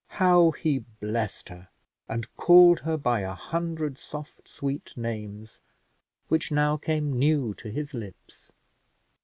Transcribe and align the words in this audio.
How 0.17 0.49
he 0.49 0.79
blessed 0.79 1.49
her, 1.49 1.69
and 2.09 2.35
called 2.35 2.79
her 2.79 2.97
by 2.97 3.19
a 3.19 3.35
hundred 3.35 3.99
soft 3.99 4.47
sweet 4.47 4.97
names 4.97 5.59
which 6.27 6.49
now 6.49 6.75
came 6.75 7.13
new 7.19 7.53
to 7.59 7.69
his 7.69 7.93
lips! 7.93 8.49